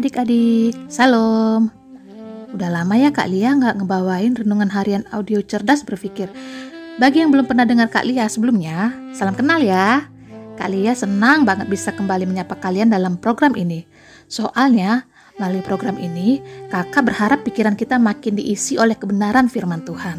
adik-adik, 0.00 0.72
salam. 0.88 1.68
Udah 2.56 2.72
lama 2.72 2.96
ya 2.96 3.12
Kak 3.12 3.28
Lia 3.28 3.52
nggak 3.52 3.84
ngebawain 3.84 4.32
renungan 4.32 4.72
harian 4.72 5.04
audio 5.12 5.44
cerdas 5.44 5.84
berpikir. 5.84 6.32
Bagi 6.96 7.20
yang 7.20 7.28
belum 7.28 7.44
pernah 7.44 7.68
dengar 7.68 7.92
Kak 7.92 8.08
Lia 8.08 8.24
sebelumnya, 8.24 8.96
salam 9.12 9.36
kenal 9.36 9.60
ya. 9.60 10.08
Kak 10.56 10.72
Lia 10.72 10.96
senang 10.96 11.44
banget 11.44 11.68
bisa 11.68 11.92
kembali 11.92 12.24
menyapa 12.24 12.56
kalian 12.56 12.88
dalam 12.88 13.20
program 13.20 13.52
ini. 13.60 13.84
Soalnya, 14.24 15.04
melalui 15.36 15.60
program 15.60 16.00
ini, 16.00 16.40
kakak 16.72 17.04
berharap 17.04 17.44
pikiran 17.44 17.76
kita 17.76 18.00
makin 18.00 18.40
diisi 18.40 18.80
oleh 18.80 18.96
kebenaran 18.96 19.52
firman 19.52 19.84
Tuhan. 19.84 20.18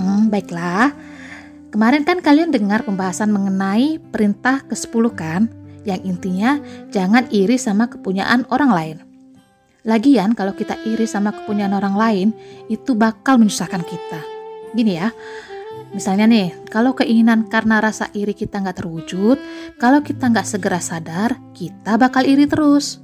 Hmm, 0.00 0.32
baiklah. 0.32 0.96
Kemarin 1.68 2.08
kan 2.08 2.24
kalian 2.24 2.48
dengar 2.48 2.88
pembahasan 2.88 3.32
mengenai 3.32 4.00
perintah 4.00 4.64
ke-10 4.64 5.04
kan? 5.12 5.61
Yang 5.82 6.00
intinya, 6.06 6.62
jangan 6.94 7.26
iri 7.34 7.58
sama 7.58 7.90
kepunyaan 7.90 8.46
orang 8.54 8.70
lain. 8.70 8.96
Lagian 9.82 10.38
kalau 10.38 10.54
kita 10.54 10.78
iri 10.86 11.10
sama 11.10 11.34
kepunyaan 11.34 11.74
orang 11.74 11.98
lain, 11.98 12.28
itu 12.70 12.94
bakal 12.94 13.42
menyusahkan 13.42 13.82
kita. 13.82 14.20
Gini 14.78 14.94
ya, 14.94 15.10
misalnya 15.90 16.30
nih, 16.30 16.54
kalau 16.70 16.94
keinginan 16.94 17.50
karena 17.50 17.82
rasa 17.82 18.06
iri 18.14 18.30
kita 18.30 18.62
nggak 18.62 18.78
terwujud, 18.78 19.42
kalau 19.82 19.98
kita 20.06 20.30
nggak 20.30 20.46
segera 20.46 20.78
sadar, 20.78 21.34
kita 21.50 21.98
bakal 21.98 22.22
iri 22.22 22.46
terus. 22.46 23.02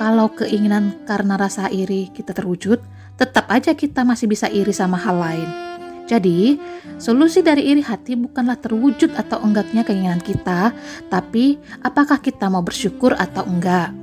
Kalau 0.00 0.32
keinginan 0.32 1.04
karena 1.04 1.36
rasa 1.36 1.68
iri 1.68 2.08
kita 2.08 2.32
terwujud, 2.32 2.80
tetap 3.20 3.44
aja 3.52 3.76
kita 3.76 4.02
masih 4.08 4.26
bisa 4.32 4.48
iri 4.48 4.72
sama 4.72 4.96
hal 4.96 5.20
lain. 5.20 5.71
Jadi, 6.12 6.60
solusi 7.00 7.40
dari 7.40 7.72
iri 7.72 7.80
hati 7.80 8.20
bukanlah 8.20 8.60
terwujud 8.60 9.16
atau 9.16 9.40
enggaknya 9.40 9.80
keinginan 9.80 10.20
kita, 10.20 10.76
tapi 11.08 11.56
apakah 11.80 12.20
kita 12.20 12.52
mau 12.52 12.60
bersyukur 12.60 13.16
atau 13.16 13.48
enggak. 13.48 13.96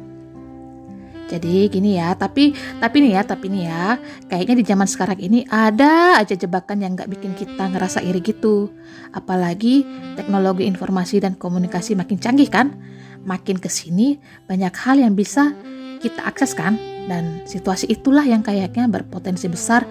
Jadi 1.29 1.69
gini 1.69 2.01
ya, 2.01 2.17
tapi 2.17 2.57
tapi 2.81 3.05
nih 3.05 3.13
ya, 3.13 3.21
tapi 3.21 3.53
nih 3.53 3.69
ya, 3.69 4.01
kayaknya 4.25 4.55
di 4.57 4.65
zaman 4.65 4.89
sekarang 4.89 5.21
ini 5.21 5.45
ada 5.45 6.17
aja 6.17 6.33
jebakan 6.33 6.81
yang 6.81 6.97
nggak 6.97 7.13
bikin 7.13 7.37
kita 7.37 7.69
ngerasa 7.69 8.01
iri 8.01 8.25
gitu. 8.25 8.73
Apalagi 9.13 9.85
teknologi 10.17 10.65
informasi 10.65 11.21
dan 11.21 11.37
komunikasi 11.37 11.93
makin 11.93 12.17
canggih 12.17 12.49
kan, 12.49 12.73
makin 13.21 13.61
ke 13.61 13.69
sini 13.69 14.17
banyak 14.49 14.73
hal 14.73 14.97
yang 14.97 15.13
bisa 15.13 15.53
kita 16.01 16.25
akses 16.25 16.57
kan, 16.57 16.81
dan 17.07 17.45
situasi 17.47 17.87
itulah 17.87 18.25
yang 18.25 18.41
kayaknya 18.41 18.89
berpotensi 18.89 19.47
besar 19.47 19.85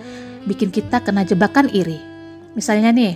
bikin 0.45 0.69
kita 0.69 1.01
kena 1.01 1.25
jebakan 1.25 1.71
iri. 1.73 2.01
Misalnya 2.53 2.91
nih, 2.91 3.15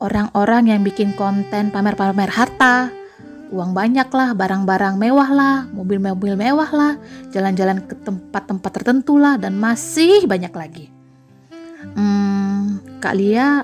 orang-orang 0.00 0.72
yang 0.72 0.80
bikin 0.82 1.12
konten 1.14 1.70
pamer-pamer 1.70 2.30
harta, 2.30 2.90
uang 3.50 3.72
banyak 3.72 4.08
lah, 4.10 4.34
barang-barang 4.34 4.96
mewah 4.98 5.30
lah, 5.30 5.56
mobil-mobil 5.70 6.34
mewah 6.34 6.70
lah, 6.70 6.92
jalan-jalan 7.30 7.84
ke 7.84 7.94
tempat-tempat 8.02 8.70
tertentu 8.74 9.18
lah, 9.18 9.38
dan 9.38 9.58
masih 9.58 10.26
banyak 10.26 10.52
lagi. 10.52 10.86
Hmm, 11.94 12.82
Kak 12.98 13.14
Lia 13.14 13.62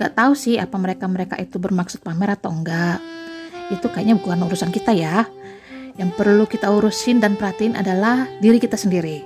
gak 0.00 0.18
tahu 0.18 0.32
sih 0.34 0.56
apa 0.58 0.74
mereka-mereka 0.80 1.38
itu 1.38 1.60
bermaksud 1.60 2.02
pamer 2.02 2.34
atau 2.34 2.50
enggak. 2.50 2.98
Itu 3.70 3.92
kayaknya 3.92 4.18
bukan 4.18 4.42
urusan 4.48 4.72
kita 4.74 4.96
ya. 4.96 5.28
Yang 6.00 6.10
perlu 6.16 6.44
kita 6.48 6.72
urusin 6.72 7.20
dan 7.20 7.36
perhatiin 7.36 7.76
adalah 7.76 8.28
diri 8.40 8.56
kita 8.56 8.80
sendiri. 8.80 9.24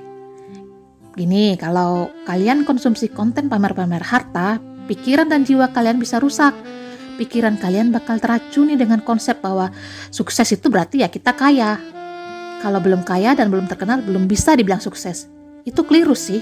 Gini, 1.16 1.56
kalau 1.56 2.12
kalian 2.28 2.66
konsumsi 2.66 3.08
konten 3.08 3.48
pamer-pamer 3.48 4.02
harta, 4.02 4.60
pikiran 4.90 5.30
dan 5.30 5.46
jiwa 5.46 5.72
kalian 5.72 5.96
bisa 5.96 6.20
rusak 6.20 6.52
pikiran 7.16 7.56
kalian 7.56 7.90
bakal 7.90 8.20
teracuni 8.20 8.76
dengan 8.76 9.00
konsep 9.00 9.40
bahwa 9.40 9.72
sukses 10.12 10.52
itu 10.52 10.68
berarti 10.68 11.02
ya 11.02 11.08
kita 11.08 11.32
kaya. 11.32 11.80
Kalau 12.60 12.80
belum 12.80 13.02
kaya 13.02 13.32
dan 13.32 13.48
belum 13.48 13.66
terkenal, 13.68 14.04
belum 14.04 14.28
bisa 14.28 14.52
dibilang 14.56 14.80
sukses. 14.80 15.28
Itu 15.64 15.84
keliru 15.84 16.12
sih. 16.12 16.40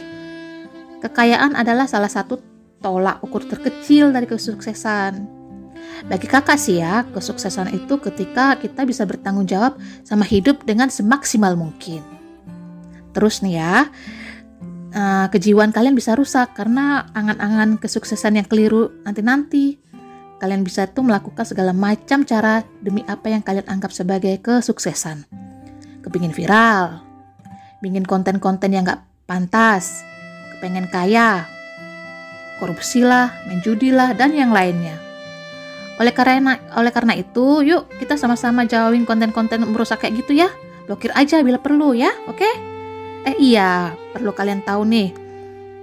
Kekayaan 1.01 1.55
adalah 1.55 1.87
salah 1.87 2.11
satu 2.11 2.39
tolak 2.83 3.23
ukur 3.23 3.47
terkecil 3.47 4.11
dari 4.11 4.27
kesuksesan. 4.29 5.44
Bagi 6.05 6.27
kakak 6.29 6.59
sih 6.59 6.83
ya, 6.83 7.07
kesuksesan 7.15 7.73
itu 7.73 7.97
ketika 8.03 8.59
kita 8.61 8.85
bisa 8.85 9.07
bertanggung 9.09 9.49
jawab 9.49 9.79
sama 10.03 10.27
hidup 10.27 10.63
dengan 10.67 10.93
semaksimal 10.93 11.55
mungkin. 11.57 12.05
Terus 13.15 13.41
nih 13.41 13.55
ya, 13.63 13.89
eh, 14.93 15.27
kejiwaan 15.31 15.71
kalian 15.71 15.95
bisa 15.95 16.19
rusak 16.19 16.53
karena 16.59 17.09
angan-angan 17.15 17.79
kesuksesan 17.79 18.43
yang 18.43 18.47
keliru 18.47 18.91
nanti-nanti 19.07 19.79
kalian 20.43 20.61
bisa 20.61 20.85
tuh 20.91 21.07
melakukan 21.07 21.47
segala 21.47 21.73
macam 21.73 22.27
cara 22.27 22.67
demi 22.83 23.01
apa 23.09 23.33
yang 23.33 23.41
kalian 23.41 23.65
anggap 23.71 23.95
sebagai 23.95 24.37
kesuksesan. 24.45 25.25
Kepingin 26.05 26.37
viral, 26.37 27.01
bikin 27.81 28.05
konten-konten 28.05 28.69
yang 28.77 28.85
gak 28.85 29.01
pantas, 29.25 30.05
kepengen 30.53 30.91
kaya, 30.93 31.49
korupsi 32.61 33.01
lah, 33.01 33.33
menjudi 33.49 33.89
lah, 33.89 34.13
dan 34.13 34.37
yang 34.37 34.53
lainnya. 34.53 35.01
Oleh 36.01 36.11
karena 36.11 36.59
oleh 36.75 36.91
karena 36.91 37.15
itu, 37.15 37.63
yuk 37.63 37.87
kita 38.03 38.19
sama-sama 38.19 38.67
jauhin 38.67 39.07
konten-konten 39.07 39.63
merusak 39.69 40.03
kayak 40.03 40.27
gitu 40.27 40.35
ya. 40.35 40.51
Blokir 40.91 41.15
aja 41.15 41.41
bila 41.41 41.57
perlu 41.63 41.95
ya, 41.95 42.13
oke? 42.29 42.51
Eh 43.25 43.37
iya, 43.41 43.95
perlu 44.13 44.37
kalian 44.37 44.61
tahu 44.61 44.85
nih, 44.85 45.17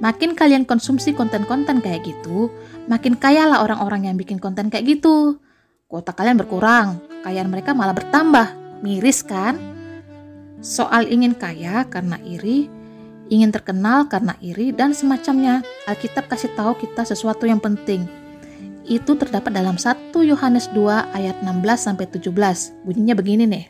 Makin 0.01 0.33
kalian 0.33 0.65
konsumsi 0.65 1.13
konten-konten 1.13 1.77
kayak 1.77 2.01
gitu, 2.01 2.49
makin 2.89 3.13
kayalah 3.13 3.61
orang-orang 3.61 4.09
yang 4.09 4.17
bikin 4.17 4.41
konten 4.41 4.73
kayak 4.73 4.97
gitu. 4.97 5.37
Kuota 5.85 6.09
kalian 6.09 6.41
berkurang, 6.41 6.97
kekayaan 7.21 7.45
mereka 7.53 7.77
malah 7.77 7.93
bertambah. 7.93 8.49
Miris 8.81 9.21
kan? 9.21 9.61
Soal 10.57 11.05
ingin 11.05 11.37
kaya 11.37 11.85
karena 11.85 12.17
iri, 12.25 12.65
ingin 13.29 13.53
terkenal 13.53 14.09
karena 14.09 14.33
iri, 14.41 14.73
dan 14.73 14.97
semacamnya, 14.97 15.61
Alkitab 15.85 16.25
kasih 16.25 16.49
tahu 16.57 16.81
kita 16.81 17.05
sesuatu 17.05 17.45
yang 17.45 17.61
penting. 17.61 18.09
Itu 18.91 19.15
terdapat 19.15 19.55
dalam 19.55 19.79
1 19.79 20.11
Yohanes 20.11 20.67
2 20.75 21.15
ayat 21.15 21.39
16-17. 21.47 22.27
Bunyinya 22.83 23.15
begini 23.15 23.47
nih. 23.47 23.65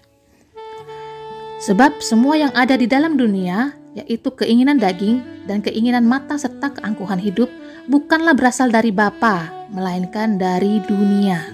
Sebab 1.61 2.01
semua 2.01 2.41
yang 2.41 2.49
ada 2.57 2.73
di 2.73 2.89
dalam 2.89 3.21
dunia, 3.21 3.77
yaitu 3.93 4.33
keinginan 4.33 4.81
daging 4.81 5.21
dan 5.45 5.61
keinginan 5.61 6.09
mata 6.09 6.41
serta 6.41 6.73
keangkuhan 6.73 7.21
hidup 7.21 7.53
bukanlah 7.85 8.33
berasal 8.33 8.73
dari 8.73 8.89
Bapa, 8.89 9.69
melainkan 9.69 10.41
dari 10.41 10.81
dunia. 10.89 11.53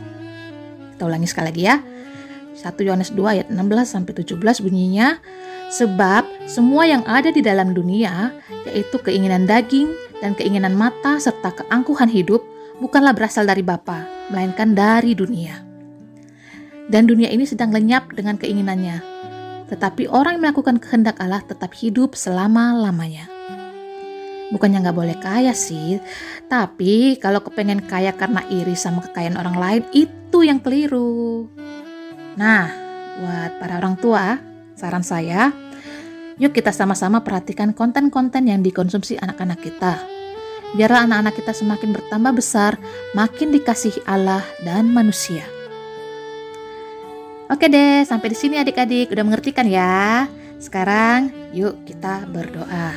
Kita 0.95 1.03
ulangi 1.03 1.27
sekali 1.27 1.51
lagi 1.51 1.63
ya. 1.67 1.75
1 2.55 2.87
Yohanes 2.87 3.11
2 3.11 3.35
ayat 3.35 3.47
16 3.51 3.83
sampai 3.83 4.15
17 4.15 4.63
bunyinya, 4.63 5.19
sebab 5.75 6.23
semua 6.47 6.87
yang 6.87 7.03
ada 7.03 7.35
di 7.35 7.43
dalam 7.43 7.75
dunia, 7.75 8.31
yaitu 8.63 8.95
keinginan 9.03 9.43
daging 9.43 9.91
dan 10.23 10.33
keinginan 10.39 10.71
mata 10.71 11.19
serta 11.19 11.51
keangkuhan 11.51 12.07
hidup, 12.07 12.41
bukanlah 12.81 13.13
berasal 13.13 13.45
dari 13.45 13.65
Bapa, 13.65 14.05
melainkan 14.29 14.73
dari 14.77 15.17
dunia. 15.17 15.63
Dan 16.87 17.03
dunia 17.03 17.27
ini 17.27 17.43
sedang 17.43 17.75
lenyap 17.75 18.15
dengan 18.15 18.39
keinginannya, 18.39 19.03
tetapi 19.67 20.07
orang 20.07 20.39
yang 20.39 20.43
melakukan 20.49 20.79
kehendak 20.79 21.19
Allah 21.19 21.43
tetap 21.43 21.75
hidup 21.75 22.15
selama-lamanya. 22.15 23.27
Bukannya 24.47 24.79
nggak 24.79 24.95
boleh 24.95 25.17
kaya 25.19 25.51
sih, 25.51 25.99
tapi 26.47 27.19
kalau 27.19 27.43
kepengen 27.43 27.83
kaya 27.83 28.15
karena 28.15 28.47
iri 28.47 28.79
sama 28.79 29.03
kekayaan 29.03 29.35
orang 29.35 29.57
lain 29.59 29.83
itu 29.91 30.47
yang 30.47 30.63
keliru. 30.63 31.51
Nah, 32.39 32.71
buat 33.19 33.59
para 33.59 33.75
orang 33.75 33.99
tua, 33.99 34.39
saran 34.79 35.03
saya, 35.03 35.51
yuk 36.39 36.55
kita 36.55 36.71
sama-sama 36.71 37.27
perhatikan 37.27 37.75
konten-konten 37.75 38.47
yang 38.47 38.63
dikonsumsi 38.63 39.19
anak-anak 39.19 39.59
kita. 39.59 40.16
Biarlah 40.77 41.09
anak-anak 41.09 41.33
kita 41.41 41.57
semakin 41.57 41.89
bertambah 41.89 42.37
besar, 42.37 42.77
makin 43.17 43.49
dikasihi 43.49 44.05
Allah 44.05 44.45
dan 44.61 44.93
manusia. 44.93 45.41
Oke 47.49 47.65
deh, 47.65 48.05
sampai 48.05 48.29
di 48.29 48.37
sini 48.37 48.61
adik-adik 48.61 49.09
udah 49.09 49.25
mengerti 49.25 49.49
kan 49.57 49.65
ya? 49.65 50.29
Sekarang 50.61 51.33
yuk 51.49 51.81
kita 51.89 52.29
berdoa. 52.29 52.93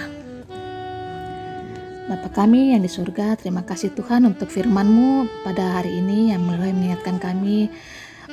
Bapa 2.10 2.28
kami 2.34 2.76
yang 2.76 2.82
di 2.84 2.90
surga, 2.90 3.40
terima 3.40 3.62
kasih 3.64 3.94
Tuhan 3.96 4.28
untuk 4.28 4.50
firman-Mu 4.52 5.30
pada 5.46 5.80
hari 5.80 6.02
ini 6.04 6.36
yang 6.36 6.44
mulai 6.44 6.74
mengingatkan 6.74 7.16
kami 7.16 7.70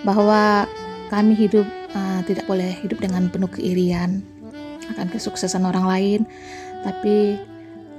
bahwa 0.01 0.67
kami 1.07 1.37
hidup 1.37 1.63
uh, 1.95 2.19
tidak 2.27 2.49
boleh 2.49 2.73
hidup 2.83 2.99
dengan 2.99 3.31
penuh 3.31 3.47
keirian 3.47 4.25
akan 4.91 5.07
kesuksesan 5.13 5.63
orang 5.63 5.85
lain, 5.85 6.21
tapi 6.81 7.37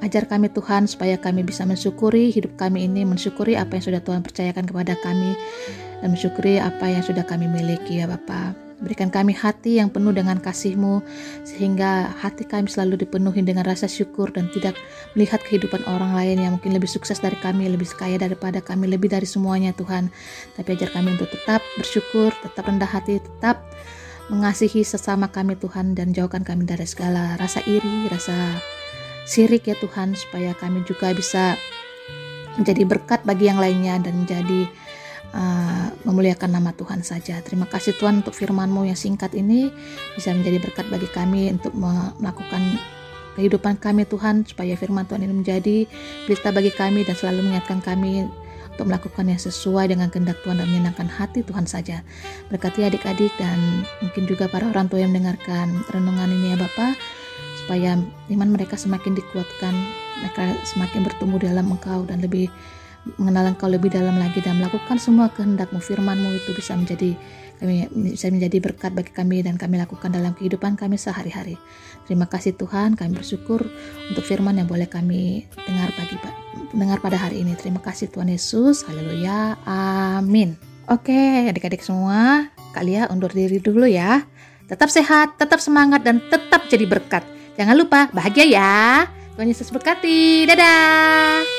ajar 0.05 0.31
kami 0.31 0.51
Tuhan 0.51 0.87
supaya 0.87 1.19
kami 1.19 1.43
bisa 1.43 1.67
mensyukuri 1.67 2.31
hidup 2.31 2.55
kami 2.59 2.87
ini, 2.87 3.03
mensyukuri 3.03 3.59
apa 3.59 3.79
yang 3.79 3.85
sudah 3.85 4.01
Tuhan 4.03 4.23
percayakan 4.23 4.65
kepada 4.67 4.95
kami 5.01 5.35
dan 5.99 6.09
mensyukuri 6.15 6.63
apa 6.63 6.87
yang 6.87 7.03
sudah 7.03 7.27
kami 7.27 7.51
miliki 7.51 7.99
ya 8.03 8.07
Bapa. 8.07 8.55
Berikan 8.79 9.11
kami 9.11 9.35
hati 9.35 9.83
yang 9.83 9.91
penuh 9.91 10.15
dengan 10.15 10.39
kasih-Mu 10.39 11.03
sehingga 11.43 12.15
hati 12.15 12.47
kami 12.47 12.71
selalu 12.71 13.03
dipenuhi 13.03 13.43
dengan 13.43 13.67
rasa 13.67 13.91
syukur 13.91 14.31
dan 14.31 14.47
tidak 14.55 14.79
melihat 15.19 15.43
kehidupan 15.43 15.83
orang 15.91 16.15
lain 16.15 16.39
yang 16.39 16.53
mungkin 16.55 16.79
lebih 16.79 16.87
sukses 16.87 17.19
dari 17.19 17.35
kami, 17.43 17.67
lebih 17.67 17.91
kaya 17.99 18.23
daripada 18.23 18.63
kami, 18.63 18.87
lebih 18.87 19.11
dari 19.11 19.27
semuanya 19.27 19.75
Tuhan. 19.75 20.15
Tapi 20.55 20.79
ajar 20.79 20.95
kami 20.95 21.19
untuk 21.19 21.27
tetap 21.27 21.59
bersyukur, 21.75 22.31
tetap 22.39 22.71
rendah 22.71 22.87
hati, 22.87 23.19
tetap 23.19 23.67
mengasihi 24.31 24.87
sesama 24.87 25.27
kami 25.27 25.59
Tuhan 25.59 25.99
dan 25.99 26.15
jauhkan 26.15 26.47
kami 26.47 26.63
dari 26.63 26.87
segala 26.87 27.35
rasa 27.35 27.59
iri, 27.67 28.07
rasa 28.07 28.63
sirik 29.29 29.69
ya 29.69 29.77
Tuhan 29.77 30.17
supaya 30.17 30.57
kami 30.57 30.89
juga 30.89 31.13
bisa 31.13 31.61
menjadi 32.57 32.89
berkat 32.89 33.21
bagi 33.29 33.53
yang 33.53 33.61
lainnya 33.61 34.01
dan 34.01 34.25
menjadi 34.25 34.67
uh, 35.37 35.93
memuliakan 36.09 36.57
nama 36.57 36.73
Tuhan 36.73 37.05
saja. 37.05 37.45
Terima 37.45 37.69
kasih 37.69 37.93
Tuhan 38.01 38.25
untuk 38.25 38.33
firman-Mu 38.33 38.89
yang 38.89 38.97
singkat 38.97 39.37
ini 39.37 39.69
bisa 40.17 40.33
menjadi 40.33 40.65
berkat 40.65 40.89
bagi 40.89 41.07
kami 41.13 41.53
untuk 41.53 41.77
melakukan 41.77 42.81
kehidupan 43.37 43.79
kami 43.79 44.09
Tuhan 44.09 44.49
supaya 44.49 44.75
firman 44.75 45.07
Tuhan 45.07 45.23
ini 45.23 45.35
menjadi 45.45 45.87
berita 46.27 46.51
bagi 46.51 46.73
kami 46.75 47.07
dan 47.07 47.15
selalu 47.15 47.47
mengingatkan 47.47 47.79
kami 47.85 48.27
untuk 48.75 48.95
melakukan 48.95 49.27
yang 49.27 49.43
sesuai 49.43 49.91
dengan 49.91 50.07
kehendak 50.07 50.39
Tuhan 50.43 50.59
dan 50.59 50.67
menyenangkan 50.71 51.07
hati 51.07 51.43
Tuhan 51.47 51.67
saja. 51.67 52.03
Berkati 52.51 52.87
adik-adik 52.87 53.31
dan 53.39 53.87
mungkin 54.03 54.27
juga 54.27 54.47
para 54.51 54.67
orang 54.71 54.87
tua 54.87 55.03
yang 55.03 55.15
mendengarkan 55.15 55.83
renungan 55.91 56.31
ini 56.31 56.55
ya 56.55 56.57
Bapak, 56.59 56.95
supaya 57.69 58.01
iman 58.33 58.49
mereka 58.49 58.81
semakin 58.81 59.13
dikuatkan, 59.13 59.77
mereka 60.25 60.57
semakin 60.65 61.05
bertumbuh 61.05 61.37
dalam 61.37 61.69
Engkau 61.69 62.09
dan 62.09 62.25
lebih 62.25 62.49
mengenal 63.21 63.53
Engkau 63.53 63.69
lebih 63.69 63.93
dalam 63.93 64.17
lagi 64.17 64.41
dan 64.41 64.57
melakukan 64.57 64.97
semua 64.97 65.29
kehendakmu, 65.37 65.77
firmanmu 65.77 66.33
itu 66.33 66.57
bisa 66.57 66.73
menjadi 66.73 67.13
kami 67.61 67.85
bisa 68.09 68.33
menjadi 68.33 68.57
berkat 68.65 68.97
bagi 68.97 69.13
kami 69.13 69.45
dan 69.45 69.61
kami 69.61 69.77
lakukan 69.77 70.09
dalam 70.09 70.33
kehidupan 70.33 70.81
kami 70.81 70.97
sehari-hari. 70.97 71.61
Terima 72.09 72.25
kasih 72.25 72.57
Tuhan, 72.57 72.97
kami 72.97 73.21
bersyukur 73.21 73.61
untuk 74.09 74.25
firman 74.25 74.57
yang 74.57 74.65
boleh 74.65 74.89
kami 74.89 75.45
dengar 75.69 75.93
bagi 75.93 76.17
dengar 76.73 77.05
pada 77.05 77.21
hari 77.21 77.45
ini. 77.45 77.53
Terima 77.53 77.85
kasih 77.85 78.09
Tuhan 78.09 78.33
Yesus. 78.33 78.81
Haleluya. 78.89 79.61
Amin. 79.69 80.57
Oke, 80.89 81.53
adik-adik 81.53 81.85
semua, 81.85 82.49
kalian 82.73 83.13
undur 83.13 83.29
diri 83.29 83.61
dulu 83.61 83.85
ya. 83.85 84.25
Tetap 84.73 84.89
sehat, 84.89 85.37
tetap 85.37 85.61
semangat 85.61 86.01
dan 86.01 86.25
tetap 86.33 86.65
jadi 86.73 86.89
berkat. 86.89 87.37
Jangan 87.59 87.75
lupa 87.75 88.07
bahagia 88.15 88.47
ya. 88.47 89.11
Tuhan 89.35 89.51
Yesus 89.51 89.75
berkati. 89.75 90.47
Dadah. 90.47 91.58